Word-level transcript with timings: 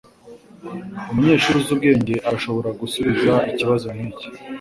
Umunyeshuri 1.11 1.55
uzi 1.59 1.69
ubwenge 1.75 2.13
arashobora 2.27 2.69
gusubiza 2.81 3.33
ikibazo 3.51 3.85
nkiki. 3.95 4.25